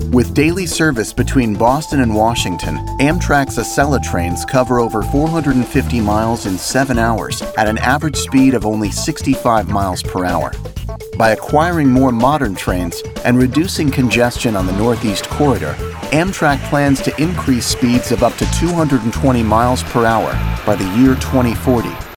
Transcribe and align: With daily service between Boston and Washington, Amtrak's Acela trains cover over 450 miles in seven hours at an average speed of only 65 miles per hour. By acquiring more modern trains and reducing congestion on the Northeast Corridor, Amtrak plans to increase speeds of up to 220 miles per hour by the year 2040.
With 0.00 0.32
daily 0.32 0.64
service 0.64 1.12
between 1.12 1.54
Boston 1.54 2.00
and 2.00 2.14
Washington, 2.14 2.76
Amtrak's 2.98 3.58
Acela 3.58 4.02
trains 4.02 4.44
cover 4.44 4.78
over 4.78 5.02
450 5.02 6.00
miles 6.00 6.46
in 6.46 6.56
seven 6.56 6.98
hours 6.98 7.42
at 7.58 7.68
an 7.68 7.76
average 7.78 8.16
speed 8.16 8.54
of 8.54 8.64
only 8.64 8.90
65 8.90 9.68
miles 9.68 10.02
per 10.02 10.24
hour. 10.24 10.52
By 11.18 11.30
acquiring 11.30 11.88
more 11.88 12.12
modern 12.12 12.54
trains 12.54 13.02
and 13.24 13.36
reducing 13.36 13.90
congestion 13.90 14.56
on 14.56 14.66
the 14.66 14.72
Northeast 14.72 15.28
Corridor, 15.28 15.74
Amtrak 16.12 16.58
plans 16.70 17.02
to 17.02 17.22
increase 17.22 17.66
speeds 17.66 18.10
of 18.12 18.22
up 18.22 18.34
to 18.36 18.50
220 18.52 19.42
miles 19.42 19.82
per 19.82 20.06
hour 20.06 20.32
by 20.64 20.74
the 20.74 20.88
year 20.96 21.16
2040. 21.16 21.88